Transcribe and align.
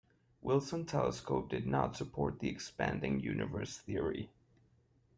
Wilson 0.41 0.87
telescope 0.87 1.47
did 1.49 1.67
not 1.67 1.95
support 1.95 2.39
the 2.39 2.49
expanding 2.49 3.19
universe 3.19 3.77
theory. 3.77 4.31